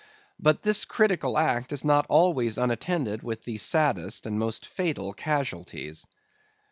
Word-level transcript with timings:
But 0.39 0.63
this 0.63 0.83
critical 0.83 1.37
act 1.37 1.71
is 1.71 1.85
not 1.85 2.07
always 2.09 2.57
unattended 2.57 3.21
with 3.21 3.43
the 3.43 3.57
saddest 3.57 4.25
and 4.25 4.39
most 4.39 4.65
fatal 4.65 5.13
casualties. 5.13 6.07